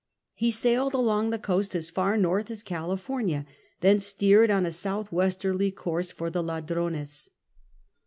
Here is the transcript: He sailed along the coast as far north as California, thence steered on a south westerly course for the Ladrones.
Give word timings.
He 0.33 0.49
sailed 0.49 0.95
along 0.95 1.29
the 1.29 1.37
coast 1.37 1.75
as 1.75 1.91
far 1.91 2.17
north 2.17 2.49
as 2.49 2.63
California, 2.63 3.45
thence 3.81 4.03
steered 4.07 4.49
on 4.49 4.65
a 4.65 4.71
south 4.71 5.11
westerly 5.11 5.69
course 5.69 6.11
for 6.11 6.31
the 6.31 6.41
Ladrones. 6.41 7.29